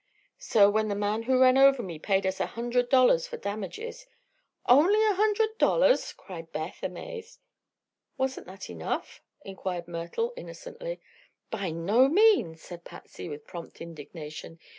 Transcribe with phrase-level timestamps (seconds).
[0.39, 4.07] So, when the man who ran over me paid us a hundred dollars for damages"
[4.65, 7.37] "Only a hundred dollars!" cried Beth, amazed.
[8.17, 11.01] "Wasn't that enough?" inquired Myrtle innocently.
[11.51, 14.57] "By no means," said Patsy, with prompt indignation.